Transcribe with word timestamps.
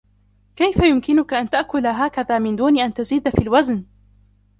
كيف 0.55 0.77
يمكنك 0.83 1.33
أن 1.33 1.49
تأكل 1.49 1.87
هكذا، 1.87 2.39
من 2.39 2.55
دون 2.55 2.79
أن 2.79 2.93
تزيد 2.93 3.29
في 3.29 3.41
الوزن؟ 3.41 3.83